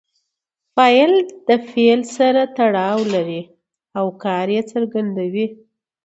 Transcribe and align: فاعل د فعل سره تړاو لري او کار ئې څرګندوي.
فاعل 0.75 1.13
د 1.47 1.49
فعل 1.69 2.01
سره 2.17 2.41
تړاو 2.57 2.99
لري 3.13 3.41
او 3.99 4.05
کار 4.23 4.45
ئې 4.55 4.61
څرګندوي. 4.71 5.45